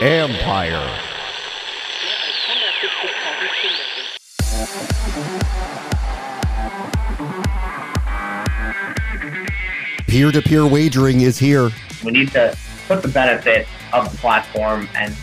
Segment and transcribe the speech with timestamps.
[0.00, 0.98] Empire.
[10.06, 11.70] Peer to peer wagering is here.
[12.04, 12.56] We need to
[12.88, 15.14] put the benefit of the platform and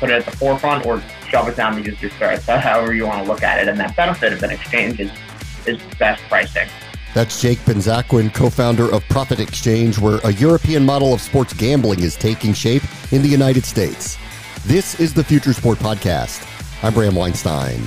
[0.00, 2.42] put it at the forefront or shove it down the user's throat.
[2.42, 3.68] However you want to look at it.
[3.68, 5.10] And that benefit of an exchange is,
[5.66, 6.68] is best pricing.
[7.16, 12.14] That's Jake Benzaquin, co-founder of Prophet Exchange, where a European model of sports gambling is
[12.14, 14.18] taking shape in the United States.
[14.66, 16.46] This is the Future Sport Podcast.
[16.84, 17.80] I'm Bram Weinstein.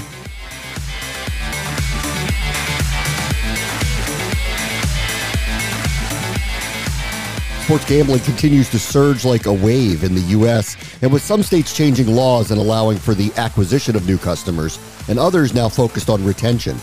[7.66, 11.78] Sports gambling continues to surge like a wave in the U.S., and with some states
[11.78, 16.26] changing laws and allowing for the acquisition of new customers, and others now focused on
[16.26, 16.76] retention.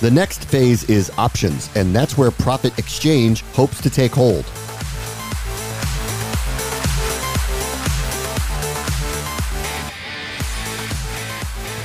[0.00, 4.44] The next phase is options, and that's where Prophet Exchange hopes to take hold.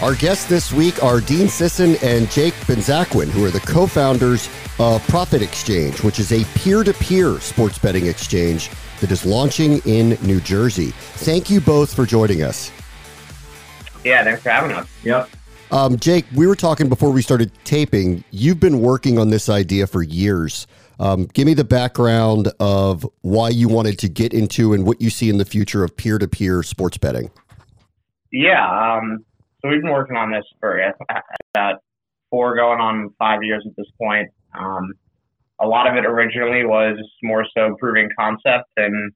[0.03, 4.47] Our guests this week are Dean Sisson and Jake Benzaquin, who are the co founders
[4.77, 9.79] of Prophet Exchange, which is a peer to peer sports betting exchange that is launching
[9.85, 10.91] in New Jersey.
[10.91, 12.69] Thank you both for joining us.
[14.03, 14.87] Yeah, thanks for having us.
[15.03, 15.29] Yep.
[15.71, 18.23] Um, Jake, we were talking before we started taping.
[18.31, 20.67] You've been working on this idea for years.
[20.99, 25.09] Um, give me the background of why you wanted to get into and what you
[25.09, 27.31] see in the future of peer to peer sports betting.
[28.31, 29.25] Yeah, um,
[29.61, 30.79] so we've been working on this for
[31.55, 31.75] about
[32.29, 34.29] four going on five years at this point.
[34.57, 34.93] Um,
[35.59, 39.11] a lot of it originally was more so proving concept and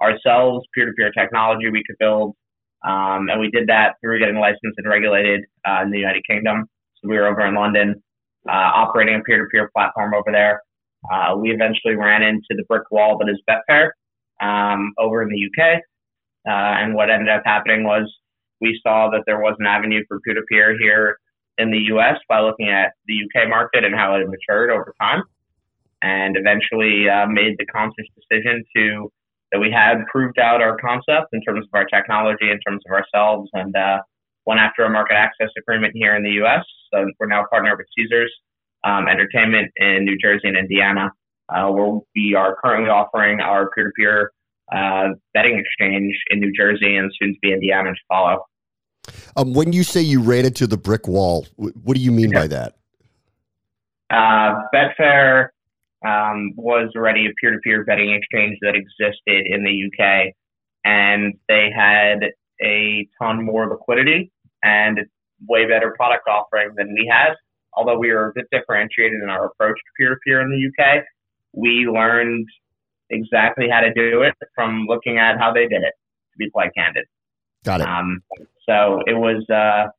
[0.00, 2.34] ourselves, peer to peer technology we could build
[2.84, 6.66] um, and we did that through getting licensed and regulated uh, in the United Kingdom.
[6.96, 8.02] So we were over in London,
[8.48, 10.62] uh, operating a peer-to-peer platform over there.
[11.10, 13.90] Uh, we eventually ran into the brick wall that is Betfair
[14.40, 15.80] um, over in the UK.
[16.48, 18.12] Uh, and what ended up happening was
[18.60, 21.18] we saw that there was an avenue for peer-to-peer here
[21.58, 25.22] in the US by looking at the UK market and how it matured over time.
[26.02, 29.12] And eventually uh, made the conscious decision to
[29.52, 32.92] that we had proved out our concept in terms of our technology, in terms of
[32.92, 33.98] ourselves, and uh,
[34.46, 36.64] went after a market access agreement here in the U.S.
[36.92, 38.32] So we're now partnered with Caesars
[38.84, 41.12] um, Entertainment in New Jersey and Indiana,
[41.48, 44.32] uh, where we are currently offering our peer-to-peer
[44.74, 48.46] uh, betting exchange in New Jersey and soon to be Indiana to follow.
[49.36, 52.40] Um, when you say you ran into the brick wall, what do you mean yeah.
[52.40, 52.76] by that?
[54.10, 55.48] Uh, Betfair
[56.04, 60.32] um, was already a peer-to-peer betting exchange that existed in the UK,
[60.84, 62.18] and they had
[62.62, 64.30] a ton more liquidity
[64.62, 65.00] and
[65.48, 67.34] way better product offering than we had.
[67.74, 71.04] Although we were a bit differentiated in our approach to peer-to-peer in the UK,
[71.52, 72.46] we learned
[73.10, 75.94] exactly how to do it from looking at how they did it.
[76.32, 77.04] To be quite candid.
[77.64, 77.86] Got it.
[77.86, 78.22] Um,
[78.66, 79.90] so it was uh,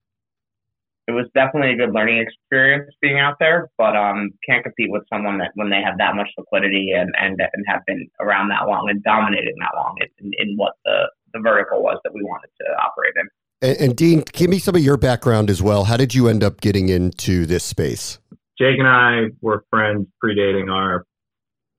[1.08, 5.04] it was definitely a good learning experience being out there, but um, can't compete with
[5.12, 8.68] someone that when they have that much liquidity and and, and have been around that
[8.68, 12.50] long and dominating that long in, in what the the vertical was that we wanted
[12.62, 13.28] to operate in.
[13.62, 15.86] And, and, Dean, give me some of your background as well.
[15.86, 18.20] How did you end up getting into this space?
[18.60, 21.06] Jake and I were friends predating our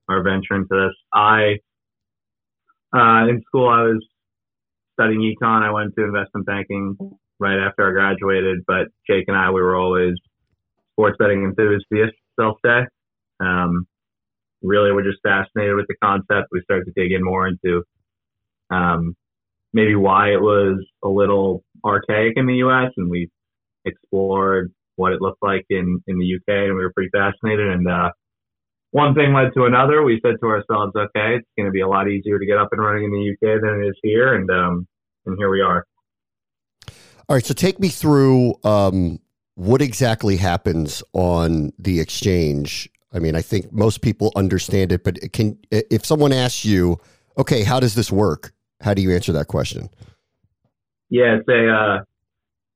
[0.08, 0.94] our venture into this.
[1.14, 1.60] I
[2.94, 4.06] uh, in school I was
[4.92, 5.62] studying econ.
[5.62, 6.96] I went to investment banking
[7.40, 10.14] right after I graduated, but Jake and I, we were always
[10.92, 12.86] sports betting enthusiasts, self say.
[13.40, 13.86] Um,
[14.62, 16.48] really, we're just fascinated with the concept.
[16.52, 17.82] We started to dig in more into
[18.70, 19.14] um,
[19.72, 22.92] maybe why it was a little archaic in the U.S.
[22.96, 23.28] and we
[23.84, 27.68] explored what it looked like in, in the UK and we were pretty fascinated.
[27.68, 28.10] And, uh,
[28.92, 30.04] one thing led to another.
[30.04, 32.68] We said to ourselves, okay, it's going to be a lot easier to get up
[32.70, 34.34] and running in the UK than it is here.
[34.34, 34.86] And, um,
[35.26, 35.84] and here we are.
[37.28, 39.18] All right, so take me through um,
[39.54, 42.90] what exactly happens on the exchange.
[43.12, 46.98] I mean, I think most people understand it, but it can if someone asks you,
[47.38, 48.52] okay, how does this work?
[48.80, 49.88] How do you answer that question?
[51.08, 52.04] Yeah, it's a uh,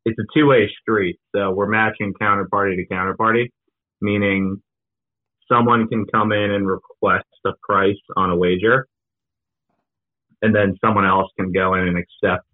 [0.06, 1.18] it's a two way street.
[1.34, 3.50] So we're matching counterparty to counterparty,
[4.00, 4.62] meaning
[5.50, 8.86] someone can come in and request a price on a wager,
[10.40, 12.47] and then someone else can go in and accept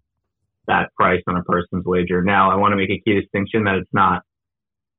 [0.67, 2.23] that price on a person's wager.
[2.23, 4.23] Now, I want to make a key distinction that it's not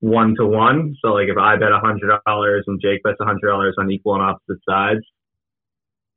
[0.01, 0.95] one to one.
[1.03, 3.91] So, like if I bet a hundred dollars and Jake bets a hundred dollars on
[3.91, 5.01] equal and opposite sides,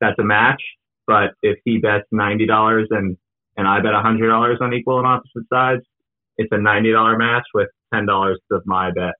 [0.01, 0.61] that's a match.
[1.07, 3.17] But if he bets ninety dollars and
[3.57, 5.81] and I bet a hundred dollars on equal and opposite sides,
[6.37, 9.13] it's a ninety dollar match with ten dollars of my bet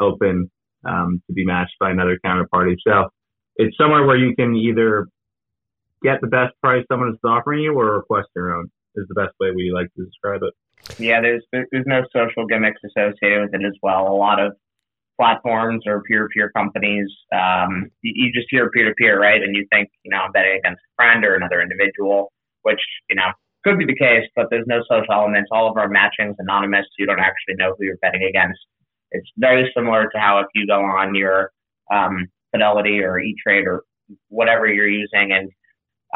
[0.00, 0.50] open
[0.84, 2.76] um, to be matched by another counterparty.
[2.86, 3.08] So
[3.56, 5.06] it's somewhere where you can either
[6.02, 9.34] get the best price someone is offering you or request your own is the best
[9.40, 10.54] way we like to describe it.
[10.98, 14.08] Yeah, there's there's no social gimmicks associated with it as well.
[14.08, 14.52] A lot of
[15.20, 19.42] platforms or peer-to-peer companies, um, you, you, just hear peer-to-peer, right?
[19.42, 22.32] And you think, you know, I'm betting against a friend or another individual,
[22.62, 23.30] which, you know,
[23.62, 25.50] could be the case, but there's no social elements.
[25.52, 26.86] All of our matchings anonymous.
[26.98, 28.58] You don't actually know who you're betting against.
[29.10, 31.50] It's very similar to how if you go on your
[31.92, 33.82] um, Fidelity or E-Trade or
[34.28, 35.50] whatever you're using and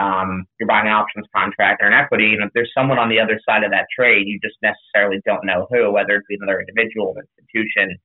[0.00, 3.20] um, you're buying an options contract or an equity, and if there's someone on the
[3.20, 6.60] other side of that trade, you just necessarily don't know who, whether it be another
[6.60, 7.96] individual, institution,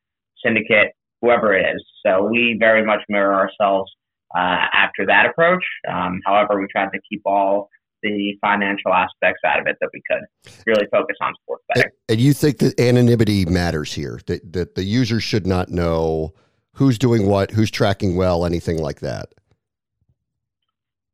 [0.44, 1.84] syndicate, whoever it is.
[2.06, 3.92] So we very much mirror ourselves
[4.36, 5.64] uh, after that approach.
[5.92, 7.70] Um, however, we tried to keep all
[8.02, 11.92] the financial aspects out of it that we could really focus on sports betting.
[12.08, 16.34] And you think that anonymity matters here, that, that the user should not know
[16.76, 19.34] who's doing what, who's tracking well, anything like that?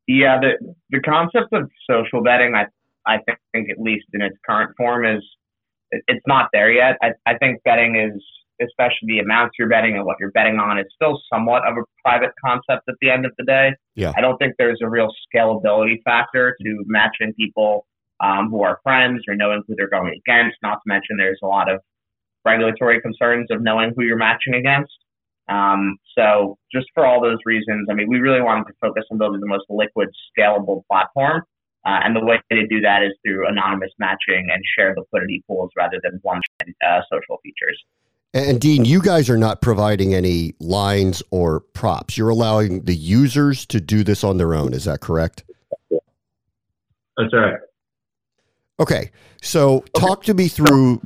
[0.06, 2.66] Yeah, the the concept of social betting, I
[3.06, 3.18] I
[3.52, 5.22] think at least in its current form is
[5.90, 6.96] it's not there yet.
[7.02, 8.22] I, I think betting is
[8.60, 11.82] especially the amounts you're betting and what you're betting on, is still somewhat of a
[12.02, 13.70] private concept at the end of the day.
[13.94, 14.12] Yeah.
[14.16, 17.86] I don't think there's a real scalability factor to matching people
[18.20, 20.56] um, who are friends or knowing who they're going against.
[20.62, 21.80] Not to mention there's a lot of
[22.44, 24.92] regulatory concerns of knowing who you're matching against.
[25.48, 29.18] Um, so just for all those reasons, I mean, we really wanted to focus on
[29.18, 31.42] building the most liquid, scalable platform.
[31.86, 35.70] Uh, and the way to do that is through anonymous matching and shared liquidity pools
[35.76, 36.40] rather than one
[36.84, 37.80] uh, social features.
[38.34, 42.18] And Dean, you guys are not providing any lines or props.
[42.18, 44.74] You're allowing the users to do this on their own.
[44.74, 45.44] Is that correct?
[45.90, 47.54] That's right.
[48.78, 49.10] Okay.
[49.42, 51.00] So talk to me through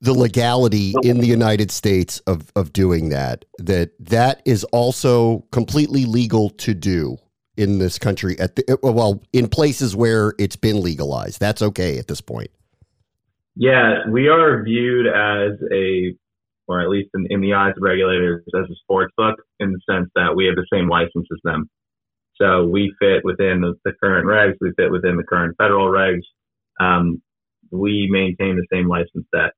[0.00, 3.44] the legality in the United States of, of doing that.
[3.58, 7.16] That that is also completely legal to do
[7.56, 11.40] in this country at the well in places where it's been legalized.
[11.40, 12.50] That's okay at this point.
[13.56, 16.14] Yeah, we are viewed as a
[16.68, 19.80] or at least in, in the eyes of regulators, as a sports book in the
[19.88, 21.70] sense that we have the same license as them.
[22.40, 26.22] So we fit within the, the current regs, we fit within the current federal regs.
[26.80, 27.22] Um,
[27.70, 29.52] we maintain the same license that,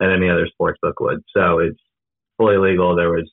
[0.00, 1.22] that any other sports book would.
[1.36, 1.80] So it's
[2.38, 2.96] fully legal.
[2.96, 3.30] There was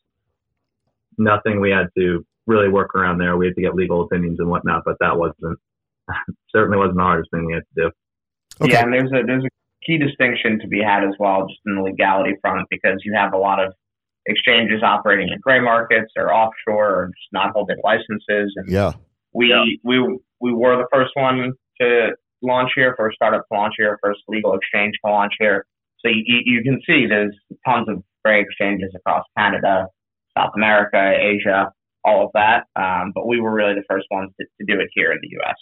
[1.17, 3.37] nothing we had to really work around there.
[3.37, 5.59] We had to get legal opinions and whatnot, but that wasn't
[6.55, 7.91] certainly wasn't the hardest thing we had to do.
[8.61, 8.73] Okay.
[8.73, 9.49] Yeah, and there's a there's a
[9.85, 13.33] key distinction to be had as well, just in the legality front, because you have
[13.33, 13.73] a lot of
[14.25, 18.53] exchanges operating in gray markets or offshore or just not holding licenses.
[18.55, 18.93] And yeah.
[19.33, 19.63] We, yeah.
[19.83, 22.09] we, we were the first one to
[22.41, 25.65] launch here, first startup to launch here, first legal exchange to launch here.
[25.99, 27.35] So you, you can see there's
[27.67, 29.87] tons of great exchanges across Canada,
[30.37, 31.71] South America, Asia,
[32.03, 32.65] all of that.
[32.75, 35.29] Um, but we were really the first ones to, to do it here in the
[35.31, 35.55] U.S.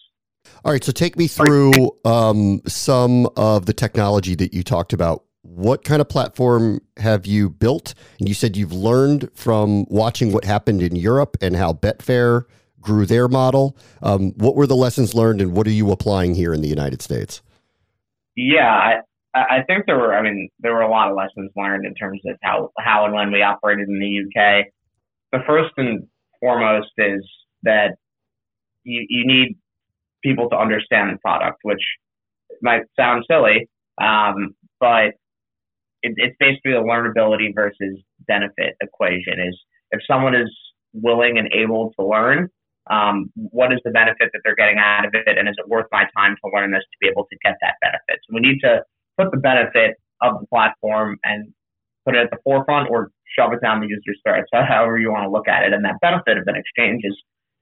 [0.63, 5.23] All right, so take me through um, some of the technology that you talked about.
[5.41, 7.93] What kind of platform have you built?
[8.19, 12.43] And you said you've learned from watching what happened in Europe and how Betfair
[12.81, 13.77] grew their model.
[14.01, 17.01] Um, what were the lessons learned, and what are you applying here in the United
[17.01, 17.41] States?
[18.35, 19.01] Yeah,
[19.35, 20.13] I, I think there were.
[20.13, 23.13] I mean, there were a lot of lessons learned in terms of how how and
[23.13, 24.65] when we operated in the UK.
[25.31, 26.07] The first and
[26.39, 27.27] foremost is
[27.63, 27.95] that
[28.83, 29.57] you, you need
[30.23, 31.81] people to understand the product, which
[32.61, 33.69] might sound silly,
[34.01, 35.13] um, but
[36.01, 39.33] it, it's basically a learnability versus benefit equation.
[39.47, 39.59] Is
[39.91, 40.49] if someone is
[40.93, 42.49] willing and able to learn,
[42.89, 45.87] um, what is the benefit that they're getting out of it, and is it worth
[45.91, 48.21] my time to learn this to be able to get that benefit?
[48.27, 48.83] So we need to
[49.17, 51.53] put the benefit of the platform and
[52.05, 54.45] put it at the forefront, or shove it down the user's throat.
[54.53, 57.17] So however you want to look at it, and that benefit of an exchange is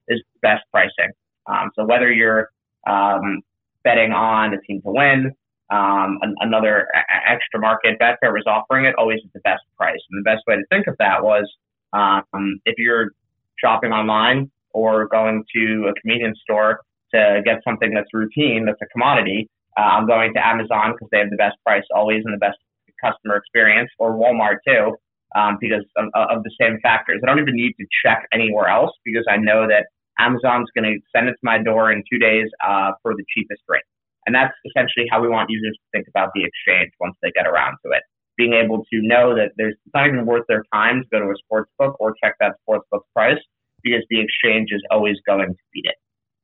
[0.08, 1.12] is best pricing.
[1.48, 2.50] Um, so whether you're
[2.88, 3.42] um,
[3.84, 5.32] betting on a team to win,
[5.72, 10.00] um, an, another a- extra market, Betfair was offering it always at the best price.
[10.10, 11.50] And the best way to think of that was
[11.94, 13.12] um, if you're
[13.58, 16.82] shopping online or going to a convenience store
[17.14, 21.20] to get something that's routine, that's a commodity, uh, I'm going to Amazon because they
[21.20, 22.60] have the best price always and the best
[23.04, 24.96] customer experience, or Walmart too,
[25.36, 27.22] um, because of, of the same factors.
[27.24, 29.88] I don't even need to check anywhere else because I know that
[30.20, 33.64] Amazon's going to send it to my door in two days uh, for the cheapest
[33.68, 33.84] rate.
[34.26, 37.46] And that's essentially how we want users to think about the exchange once they get
[37.46, 38.04] around to it.
[38.38, 41.32] Being able to know that there's it's not even worth their time to go to
[41.32, 43.40] a sports book or check that sports book's price
[43.86, 45.96] because the exchange is always going to beat it.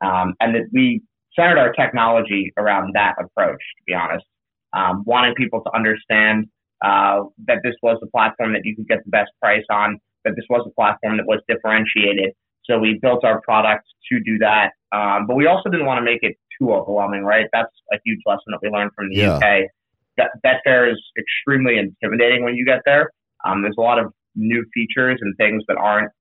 [0.05, 1.01] Um, and that we
[1.35, 4.25] centered our technology around that approach, to be honest,
[4.73, 6.45] um, wanting people to understand
[6.83, 10.35] uh, that this was a platform that you could get the best price on, that
[10.35, 12.33] this was a platform that was differentiated,
[12.65, 14.71] So we built our product to do that.
[14.91, 17.47] Um, but we also didn't want to make it too overwhelming, right?
[17.53, 19.35] That's a huge lesson that we learned from the yeah.
[19.35, 19.69] UK.
[20.17, 23.11] That Betfair is extremely intimidating when you get there.
[23.45, 26.11] Um, there's a lot of new features and things that aren't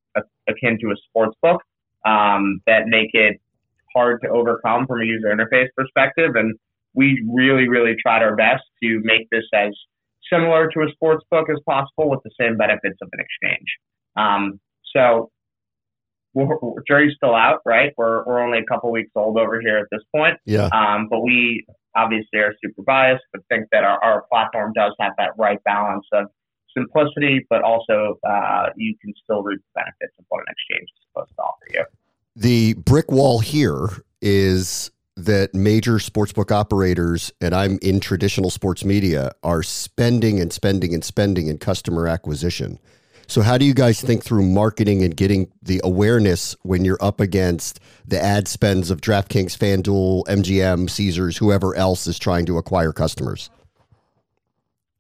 [0.51, 1.63] akin to a sports book
[2.07, 3.41] um, that make it
[3.95, 6.33] hard to overcome from a user interface perspective.
[6.35, 6.57] And
[6.95, 9.73] we really, really tried our best to make this as
[10.33, 13.69] similar to a sports book as possible with the same benefits of an exchange.
[14.17, 14.61] Um,
[14.95, 15.31] so
[16.35, 17.93] we're, jury's still out, right?
[17.97, 20.39] We're, we're only a couple weeks old over here at this point.
[20.45, 20.69] Yeah.
[20.73, 21.67] Um, but we
[21.97, 26.07] obviously are super biased, but think that our, our platform does have that right balance
[26.13, 26.27] of
[26.77, 31.07] simplicity, but also uh, you can still reap the benefits of what an exchange is
[31.13, 31.85] supposed to offer you.
[32.37, 33.89] The brick wall here
[34.23, 40.95] is that major sportsbook operators, and I'm in traditional sports media, are spending and spending
[40.95, 42.79] and spending in customer acquisition.
[43.27, 47.21] So, how do you guys think through marketing and getting the awareness when you're up
[47.21, 52.93] against the ad spends of DraftKings, FanDuel, MGM, Caesars, whoever else is trying to acquire
[52.93, 53.49] customers?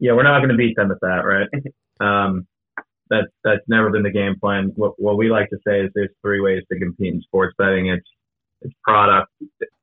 [0.00, 1.48] Yeah, we're not going to beat them at that, right?
[2.00, 2.46] Um,
[3.10, 4.72] that's that's never been the game plan.
[4.76, 7.88] What, what we like to say is there's three ways to compete in sports betting.
[7.88, 8.06] It's
[8.62, 9.30] it's product,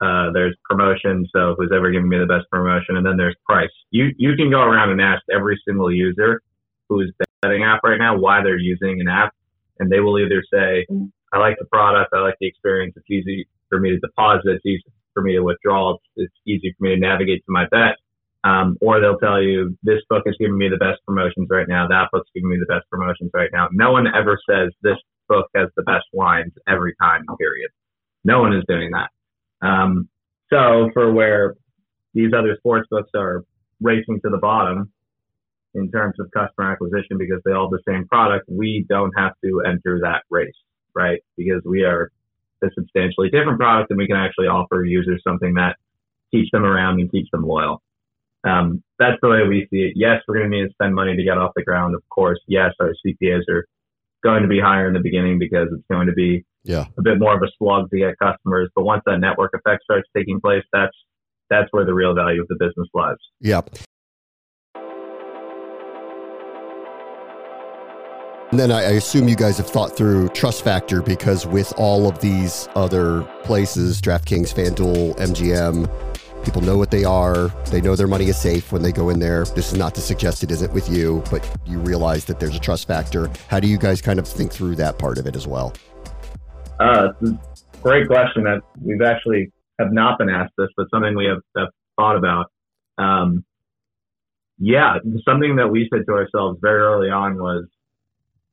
[0.01, 1.27] uh, there's promotion.
[1.35, 3.69] So who's ever giving me the best promotion, and then there's price.
[3.91, 6.41] You you can go around and ask every single user
[6.89, 9.33] who's betting app right now why they're using an app,
[9.79, 10.87] and they will either say,
[11.33, 12.93] "I like the product, I like the experience.
[12.95, 14.83] It's easy for me to deposit, it's easy
[15.13, 17.97] for me to withdraw, it's, it's easy for me to navigate to my bet."
[18.43, 21.87] Um, or they'll tell you this book is giving me the best promotions right now,
[21.87, 23.67] that book's giving me the best promotions right now.
[23.71, 27.25] No one ever says this book has the best lines every time.
[27.37, 27.69] Period.
[28.23, 29.09] No one is doing that.
[29.67, 30.07] Um,
[30.49, 31.55] so for where
[32.13, 33.43] these other sports books are
[33.81, 34.91] racing to the bottom
[35.73, 39.33] in terms of customer acquisition because they all have the same product, we don't have
[39.43, 40.55] to enter that race,
[40.95, 41.21] right?
[41.35, 42.11] Because we are
[42.63, 45.75] a substantially different product and we can actually offer users something that
[46.31, 47.81] keeps them around and keeps them loyal.
[48.47, 49.93] Um, that's the way we see it.
[49.95, 51.95] Yes, we're going to need to spend money to get off the ground.
[51.95, 53.65] Of course, yes, our CPAs are
[54.23, 56.85] going to be higher in the beginning because it's going to be yeah.
[56.97, 58.69] a bit more of a slog to get customers.
[58.75, 60.95] But once that network effect starts taking place, that's
[61.49, 63.15] that's where the real value of the business lies.
[63.39, 63.61] Yeah.
[68.51, 72.21] And then I, assume you guys have thought through trust factor because with all of
[72.21, 76.06] these other places, DraftKings, FanDuel, MGM,
[76.47, 77.49] people know what they are.
[77.71, 79.43] They know their money is safe when they go in there.
[79.43, 82.59] This is not to suggest it isn't with you, but you realize that there's a
[82.59, 83.29] trust factor.
[83.49, 85.73] How do you guys kind of think through that part of it as well?
[86.79, 87.09] Uh,
[87.83, 91.67] great question that we've actually have not been asked this, but something we have, have
[91.97, 92.45] thought about.
[92.97, 93.43] Um,
[94.57, 97.65] yeah, something that we said to ourselves very early on was,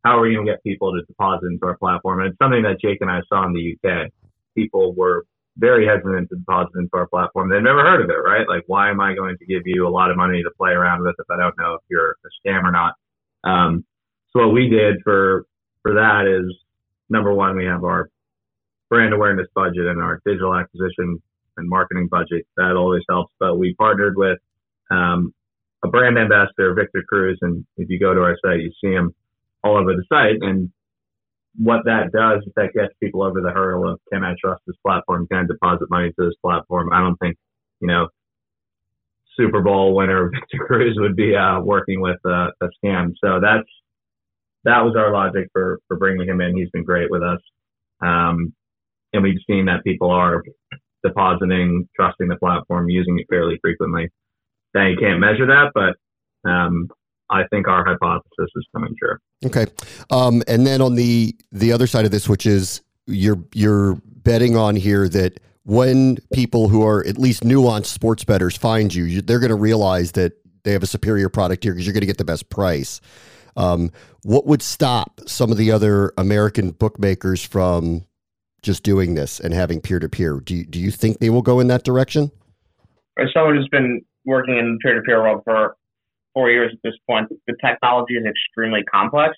[0.04, 2.22] how are we going to get people to deposit into our platform?
[2.22, 4.10] And it's something that Jake and I saw in the UK.
[4.56, 5.24] People were
[5.56, 7.48] very hesitant to deposit into our platform.
[7.48, 8.48] They've never heard of it, right?
[8.48, 11.02] Like, why am I going to give you a lot of money to play around
[11.02, 12.94] with if I don't know if you're a scam or not?
[13.44, 13.84] Um,
[14.32, 15.46] so what we did for
[15.82, 16.54] for that is
[17.08, 18.10] number one, we have our
[18.90, 21.22] brand awareness budget and our digital acquisition
[21.56, 22.46] and marketing budget.
[22.56, 23.32] That always helps.
[23.38, 24.38] But we partnered with
[24.90, 25.32] um,
[25.84, 29.14] a brand ambassador, Victor Cruz, and if you go to our site, you see him
[29.62, 30.36] all over the site.
[30.40, 30.70] And
[31.56, 34.76] what that does is that gets people over the hurdle of can I trust this
[34.84, 35.26] platform?
[35.28, 36.90] Can I deposit money to this platform?
[36.92, 37.36] I don't think,
[37.80, 38.08] you know,
[39.36, 43.12] Super Bowl winner Victor Cruz would be uh, working with uh, a scam.
[43.22, 43.68] So that's
[44.64, 46.56] that was our logic for for bringing him in.
[46.56, 47.40] He's been great with us.
[48.00, 48.52] Um,
[49.12, 50.42] and we've seen that people are
[51.04, 54.08] depositing, trusting the platform, using it fairly frequently.
[54.74, 56.88] Now you can't measure that, but um,
[57.30, 59.16] I think our hypothesis is coming true.
[59.44, 59.66] Okay,
[60.10, 64.56] um, and then on the the other side of this, which is you're you're betting
[64.56, 69.40] on here that when people who are at least nuanced sports bettors find you, they're
[69.40, 72.18] going to realize that they have a superior product here because you're going to get
[72.18, 73.00] the best price.
[73.56, 73.90] Um,
[74.22, 78.04] what would stop some of the other American bookmakers from
[78.64, 80.40] just doing this and having peer to peer.
[80.40, 82.32] Do you, do you think they will go in that direction?
[83.18, 85.76] As someone who's been working in peer to peer world for
[86.34, 89.36] four years at this point, the technology is extremely complex.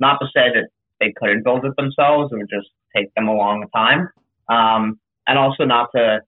[0.00, 0.68] Not to say that
[1.00, 4.08] they couldn't build it themselves; it would just take them a long time.
[4.48, 6.20] Um, and also not to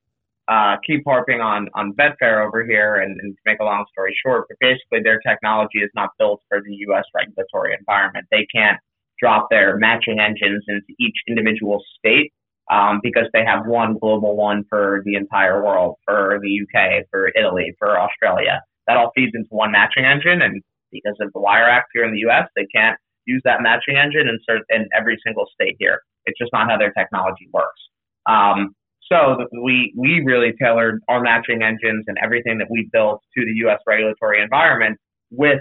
[0.46, 4.14] uh, keep harping on on Betfair over here, and, and to make a long story
[4.25, 7.04] short, but basically their technology is not built for the U.S.
[7.14, 8.26] regulatory environment.
[8.30, 8.78] They can't
[9.18, 12.32] drop their matching engines into each individual state
[12.70, 17.28] um, because they have one global one for the entire world, for the UK, for
[17.28, 18.62] Italy, for Australia.
[18.87, 20.62] That all feeds into one matching engine, and
[20.93, 24.29] because of the Wire Act here in the US, they can't use that matching engine
[24.29, 26.00] in, cert- in every single state here.
[26.26, 27.81] It's just not how their technology works.
[28.26, 28.75] Um,
[29.11, 33.53] so we we really tailored our matching engines and everything that we built to the
[33.67, 33.79] U.S.
[33.87, 34.99] regulatory environment
[35.31, 35.61] with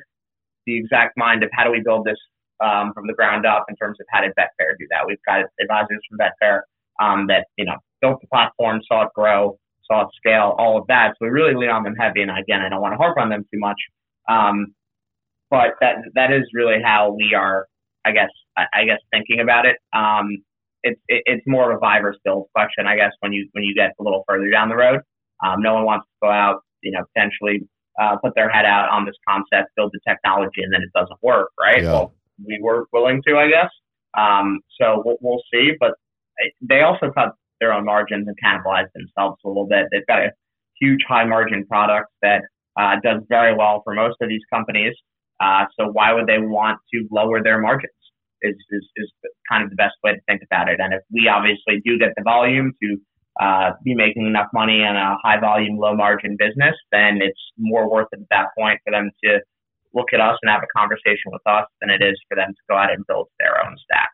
[0.65, 2.18] the exact mind of how do we build this
[2.63, 5.06] um, from the ground up in terms of how did Betfair do that.
[5.06, 6.62] We've got advisors from Betfair
[7.01, 9.58] um, that you know built the platform, saw it grow,
[10.01, 11.09] it scale, all of that.
[11.12, 12.21] So we really lean on them heavy.
[12.21, 13.79] And again, I don't want to harp on them too much,
[14.29, 14.73] um,
[15.50, 17.67] but that that is really how we are.
[18.05, 19.77] I guess I, I guess thinking about it.
[19.93, 20.43] Um,
[20.83, 23.12] it's it, it's more of a buy versus build question, I guess.
[23.19, 25.01] When you when you get a little further down the road,
[25.45, 27.67] um, no one wants to go out, you know, potentially
[28.01, 31.21] uh, put their head out on this concept, build the technology, and then it doesn't
[31.21, 31.83] work, right?
[31.83, 31.91] Yeah.
[31.91, 32.13] Well,
[32.45, 33.69] we were willing to, I guess.
[34.17, 35.93] Um, so we'll, we'll see, but
[36.62, 39.84] they also cut their own margins and cannibalize themselves a little bit.
[39.91, 40.32] They've got a
[40.82, 42.41] huge high margin product that
[42.79, 44.93] uh, does very well for most of these companies.
[45.43, 48.00] Uh, so why would they want to lower their margins?
[48.50, 49.10] Is, is, is
[49.50, 50.77] kind of the best way to think about it.
[50.84, 52.88] And if we obviously do get the volume to
[53.39, 57.89] uh, be making enough money in a high volume, low margin business, then it's more
[57.89, 59.39] worth it at that point for them to
[59.93, 62.62] look at us and have a conversation with us than it is for them to
[62.70, 64.12] go out and build their own stack.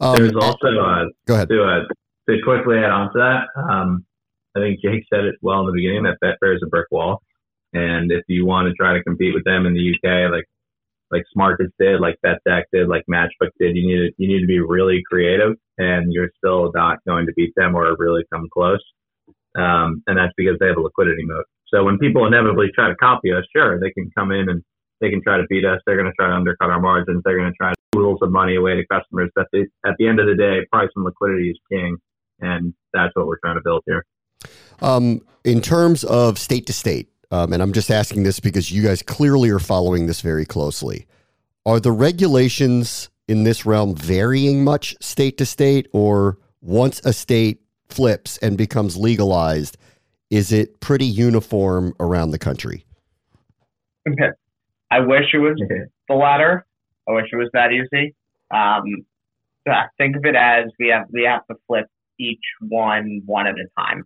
[0.00, 1.80] Um, There's also uh, go ahead to, uh,
[2.28, 3.60] to quickly add on to that.
[3.60, 4.04] Um,
[4.56, 7.22] I think Jake said it well in the beginning that Betfair is a brick wall,
[7.72, 10.44] and if you want to try to compete with them in the UK, like
[11.10, 13.76] like Smarkets did, like Betdaq did, like Matchbook did.
[13.76, 17.32] You need to, you need to be really creative, and you're still not going to
[17.36, 18.80] beat them or really come close.
[19.54, 21.44] Um, and that's because they have a liquidity moat.
[21.68, 24.62] So when people inevitably try to copy us, sure, they can come in and
[25.00, 25.80] they can try to beat us.
[25.84, 27.22] They're going to try to undercut our margins.
[27.24, 29.30] They're going to try to rules of money away to customers.
[29.34, 31.98] But they, at the end of the day, price and liquidity is king,
[32.42, 34.04] and that's what we're trying to build here.
[34.80, 38.82] Um, in terms of state to state, um, and I'm just asking this because you
[38.82, 41.06] guys clearly are following this very closely.
[41.64, 47.62] Are the regulations in this realm varying much state to state, or once a state
[47.88, 49.78] flips and becomes legalized,
[50.30, 52.84] is it pretty uniform around the country?
[54.08, 54.30] Okay.
[54.90, 55.60] I wish it was
[56.08, 56.66] the latter.
[57.08, 58.14] I wish it was that easy.
[58.52, 59.06] Um,
[59.96, 61.86] think of it as we have we have to flip
[62.18, 64.04] each one one at a time.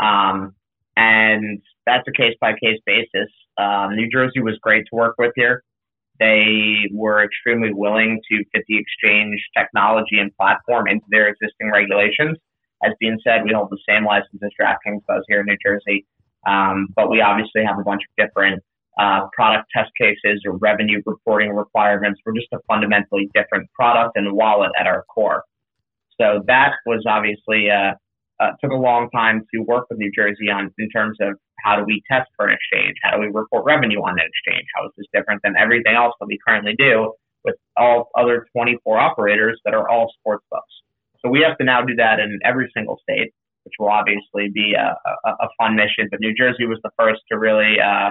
[0.00, 0.54] Um,
[0.96, 3.30] and that's a case by case basis.
[3.58, 5.62] Um, New Jersey was great to work with here.
[6.18, 12.38] They were extremely willing to fit the exchange technology and platform into their existing regulations.
[12.84, 16.06] As being said, we hold the same license as DraftKings does here in New Jersey,
[16.46, 18.62] um, but we obviously have a bunch of different
[18.98, 22.20] uh, product test cases or revenue reporting requirements.
[22.24, 25.42] We're just a fundamentally different product and wallet at our core.
[26.20, 27.92] So that was obviously uh,
[28.40, 31.76] uh, took a long time to work with New Jersey on in terms of how
[31.76, 34.86] do we test for an exchange, how do we report revenue on an exchange, how
[34.86, 37.12] is this different than everything else that we currently do
[37.44, 40.72] with all other 24 operators that are all sports books.
[41.24, 43.32] So we have to now do that in every single state,
[43.64, 46.08] which will obviously be a, a, a fun mission.
[46.10, 48.10] But New Jersey was the first to really uh,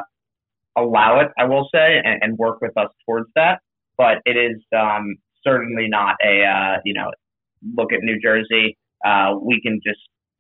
[0.75, 3.59] allow it, I will say, and, and, work with us towards that.
[3.97, 5.15] But it is um,
[5.45, 7.11] certainly not a uh, you know
[7.75, 8.77] look at New Jersey.
[9.05, 9.99] Uh, we can just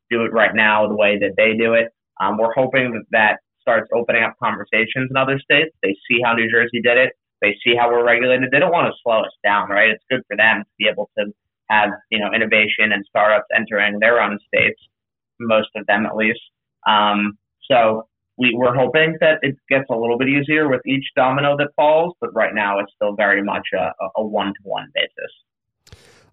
[0.09, 1.89] do it right now the way that they do it.
[2.21, 5.75] Um, we're hoping that that starts opening up conversations in other states.
[5.81, 7.13] They see how New Jersey did it.
[7.41, 8.49] They see how we're regulated.
[8.51, 9.89] They don't want to slow us down, right?
[9.89, 11.25] It's good for them to be able to
[11.69, 14.79] have, you know, innovation and startups entering their own states,
[15.39, 16.39] most of them at least.
[16.87, 17.37] Um,
[17.69, 18.07] so
[18.37, 22.13] we, we're hoping that it gets a little bit easier with each domino that falls,
[22.21, 25.33] but right now it's still very much a, a one-to-one basis.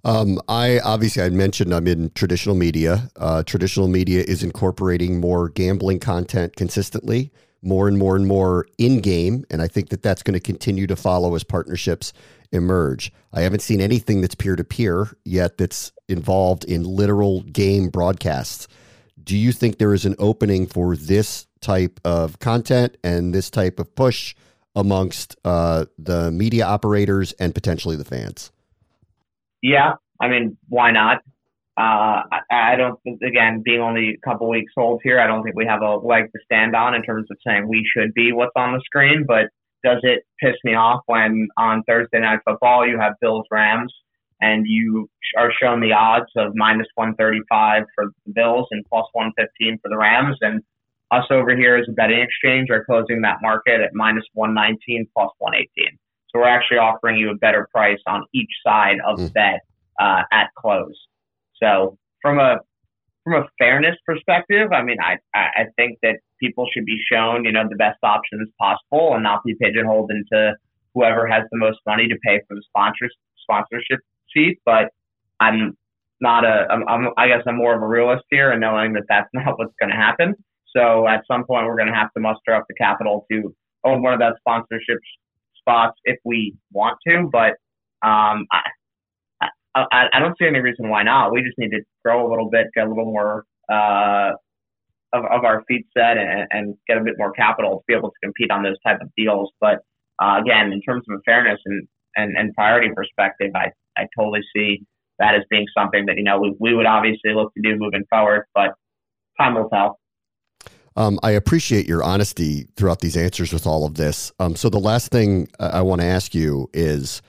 [0.04, 3.10] Um, I obviously I mentioned I'm in traditional media.
[3.16, 7.30] Uh, traditional media is incorporating more gambling content consistently,
[7.62, 10.88] more and more and more in game, and I think that that's going to continue
[10.88, 12.12] to follow as partnerships
[12.50, 13.12] emerge.
[13.32, 18.66] I haven't seen anything that's peer to peer yet that's involved in literal game broadcasts.
[19.22, 23.78] Do you think there is an opening for this type of content and this type
[23.78, 24.34] of push
[24.74, 28.50] amongst uh, the media operators and potentially the fans?
[29.62, 31.18] Yeah, I mean, why not?
[31.78, 32.98] Uh, I, I don't.
[33.22, 36.24] Again, being only a couple weeks old here, I don't think we have a leg
[36.24, 39.24] to stand on in terms of saying we should be what's on the screen.
[39.26, 39.46] But
[39.82, 43.92] does it piss me off when on Thursday night football you have Bills Rams
[44.42, 49.78] and you are shown the odds of minus 135 for the Bills and plus 115
[49.80, 50.60] for the Rams, and
[51.12, 55.30] us over here as a betting exchange are closing that market at minus 119 plus
[55.38, 55.96] 118.
[56.32, 59.34] So we're actually offering you a better price on each side of the mm.
[59.34, 59.60] bet
[60.00, 60.98] uh, at close.
[61.62, 62.58] So from a
[63.24, 67.52] from a fairness perspective, I mean, I I think that people should be shown you
[67.52, 70.54] know the best options possible and not be pigeonholed into
[70.94, 74.00] whoever has the most money to pay for the sponsors sponsorship
[74.34, 74.58] seat.
[74.64, 74.88] But
[75.40, 75.76] I'm
[76.20, 79.04] not a, I'm, I'm, I guess I'm more of a realist here and knowing that
[79.08, 80.34] that's not what's going to happen.
[80.74, 84.02] So at some point, we're going to have to muster up the capital to own
[84.02, 84.98] one of that sponsorship
[85.62, 87.28] spots if we want to.
[87.30, 87.52] But
[88.06, 88.60] um, I,
[89.74, 91.32] I, I don't see any reason why not.
[91.32, 94.32] We just need to grow a little bit, get a little more uh,
[95.12, 98.10] of, of our feet set, and, and get a bit more capital to be able
[98.10, 99.50] to compete on those type of deals.
[99.60, 99.78] But
[100.22, 104.84] uh, again, in terms of fairness and, and, and priority perspective, I, I totally see
[105.18, 108.04] that as being something that you know we, we would obviously look to do moving
[108.10, 108.74] forward, but
[109.40, 109.98] time will tell.
[110.96, 114.32] Um, I appreciate your honesty throughout these answers with all of this.
[114.38, 117.22] Um, so the last thing I want to ask you is,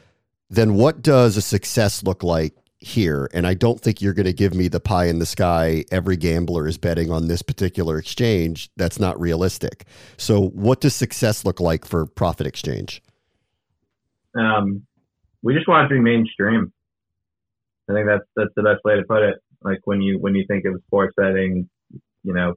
[0.50, 3.30] then what does a success look like here?
[3.34, 5.86] And I don't think you're going to give me the pie in the sky.
[5.92, 8.70] Every gambler is betting on this particular exchange.
[8.76, 9.86] That's not realistic.
[10.18, 13.02] So what does success look like for Prophet Exchange?
[14.38, 14.84] Um,
[15.42, 16.72] we just want it to be mainstream.
[17.90, 19.36] I think that's that's the best way to put it.
[19.62, 21.70] Like when you when you think of sports betting,
[22.24, 22.56] you know,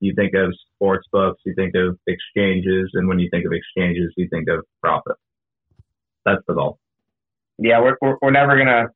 [0.00, 4.12] you think of sports books, you think of exchanges, and when you think of exchanges,
[4.16, 5.16] you think of Prophet.
[6.24, 6.78] That's the goal.
[7.58, 8.88] Yeah, we're we're, we're never gonna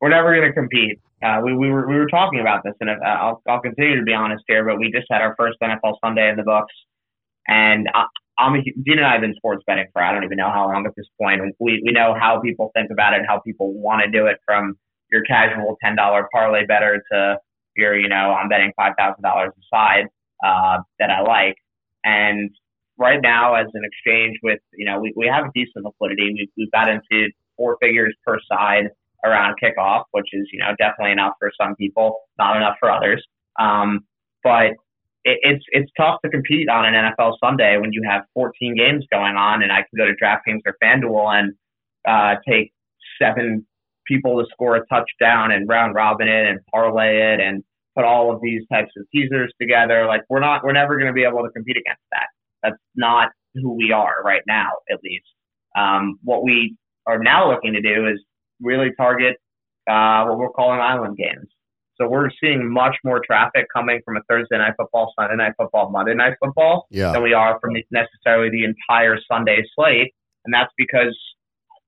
[0.00, 0.98] we're never gonna compete.
[1.22, 4.04] Uh, we we were we were talking about this, and uh, I'll I'll continue to
[4.04, 6.72] be honest here, but we just had our first NFL Sunday in the books,
[7.46, 8.04] and I,
[8.38, 10.66] I'm a, Dean and I have been sports betting for I don't even know how
[10.66, 11.42] long at this point.
[11.58, 14.78] We we know how people think about it, how people want to do it, from
[15.10, 17.38] your casual ten dollar parlay better to
[17.76, 20.08] your you know I'm betting five thousand dollars a side
[20.44, 21.56] uh, that I like.
[22.04, 22.50] And
[22.98, 26.32] right now, as an exchange with, you know, we, we have decent liquidity.
[26.34, 28.88] We've, we've got into four figures per side
[29.24, 33.24] around kickoff, which is, you know, definitely enough for some people, not enough for others.
[33.58, 34.00] Um,
[34.44, 34.72] but
[35.24, 39.04] it, it's it's tough to compete on an NFL Sunday when you have 14 games
[39.10, 41.54] going on, and I can go to DraftKings or FanDuel and
[42.06, 42.72] uh, take
[43.20, 43.66] seven
[44.06, 47.64] people to score a touchdown and round robin it and parlay it and
[47.96, 50.06] put all of these types of teasers together.
[50.06, 52.26] Like we're not, we're never going to be able to compete against that.
[52.62, 55.26] That's not who we are right now, at least.
[55.78, 58.22] Um, what we are now looking to do is
[58.60, 59.36] really target
[59.88, 61.48] uh, what we're calling island games.
[61.98, 65.90] So we're seeing much more traffic coming from a Thursday night football, Sunday night football,
[65.90, 67.12] Monday night football yeah.
[67.12, 70.12] than we are from necessarily the entire Sunday slate.
[70.44, 71.16] And that's because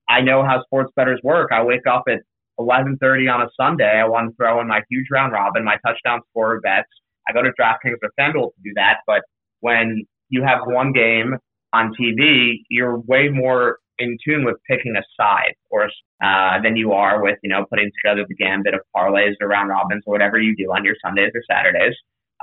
[0.08, 1.50] I know how sports bettors work.
[1.52, 2.20] I wake up at
[2.58, 6.20] 11:30 on a Sunday, I want to throw in my huge round robin, my touchdown
[6.30, 6.88] scorer bets.
[7.28, 9.00] I go to DraftKings or FanDuel to do that.
[9.06, 9.22] But
[9.60, 11.36] when you have one game
[11.72, 15.90] on TV, you're way more in tune with picking a side or
[16.22, 19.68] uh, than you are with you know putting together the gambit of parlays or round
[19.68, 21.94] robins or whatever you do on your Sundays or Saturdays.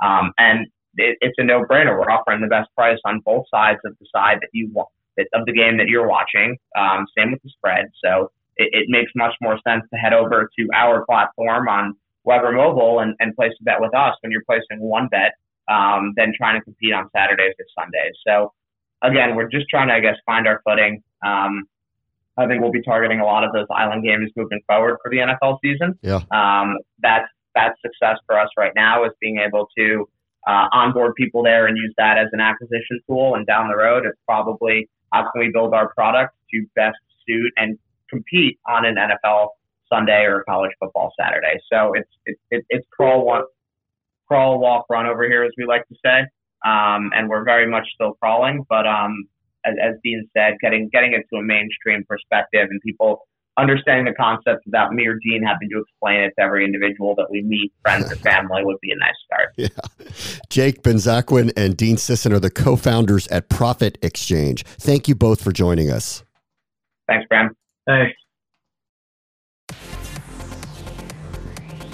[0.02, 1.98] Um, and it, it's a no-brainer.
[1.98, 4.88] We're offering the best price on both sides of the side that you want
[5.32, 6.56] of the game that you're watching.
[6.78, 7.86] Um, same with the spread.
[8.04, 12.42] So it, it makes much more sense to head over to our platform on web
[12.42, 15.32] or mobile and, and place a bet with us when you're placing one bet
[15.68, 18.14] um, than trying to compete on Saturdays or Sundays.
[18.26, 18.52] So
[19.02, 21.02] again, we're just trying to, I guess, find our footing.
[21.24, 21.64] Um,
[22.38, 25.18] I think we'll be targeting a lot of those island games moving forward for the
[25.18, 25.98] NFL season.
[26.02, 26.20] Yeah.
[26.30, 30.06] Um, that's that's success for us right now is being able to
[30.46, 33.34] uh, onboard people there and use that as an acquisition tool.
[33.34, 37.52] And down the road, it's probably how can we build our product to best suit
[37.56, 39.48] and compete on an NFL
[39.92, 41.60] Sunday or college football Saturday.
[41.72, 42.10] So it's
[42.50, 43.46] it's it's crawl walk,
[44.26, 46.20] crawl walk run over here as we like to say,
[46.64, 48.64] um, and we're very much still crawling.
[48.68, 49.24] But um,
[49.64, 53.26] as, as Dean said, getting getting it to a mainstream perspective and people
[53.58, 57.28] understanding the concept without me or Dean having to explain it to every individual that
[57.30, 59.54] we meet, friends or family, would be a nice start.
[59.56, 60.38] Yeah.
[60.50, 64.64] Jake Benzaquin and Dean Sisson are the co-founders at Prophet Exchange.
[64.64, 66.22] Thank you both for joining us.
[67.08, 67.56] Thanks, Bram.
[67.86, 68.16] Thanks.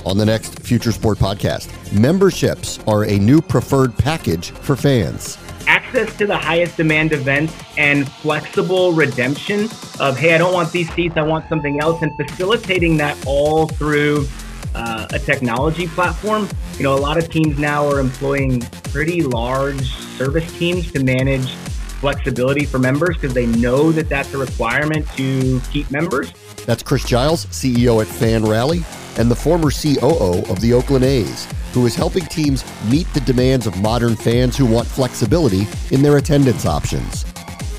[0.05, 5.39] On the next Future Sport podcast, memberships are a new preferred package for fans.
[5.69, 9.69] Access to the highest demand events and flexible redemption
[10.01, 13.69] of, hey, I don't want these seats, I want something else, and facilitating that all
[13.69, 14.27] through
[14.75, 16.49] uh, a technology platform.
[16.79, 21.55] You know, a lot of teams now are employing pretty large service teams to manage
[22.03, 26.33] flexibility for members because they know that that's a requirement to keep members.
[26.67, 28.83] That's Chris Giles, CEO at Fan Rally,
[29.19, 33.69] and the former COO of the Oakland A's, who is helping teams meet the demands
[33.69, 37.23] of modern fans who want flexibility in their attendance options.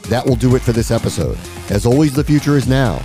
[0.03, 1.37] That will do it for this episode.
[1.69, 3.01] As always, the future is now.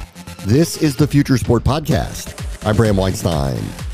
[0.47, 2.33] This is the Future Sport Podcast.
[2.65, 3.88] I'm Bram Weinstein.